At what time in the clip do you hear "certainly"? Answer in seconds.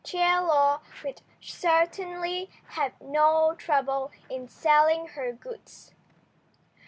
1.41-2.49